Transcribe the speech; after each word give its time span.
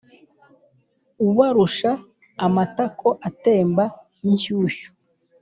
ubarusha 1.27 1.91
amatako 2.45 3.07
atemba 3.27 3.83
inshyushyu 4.27 4.89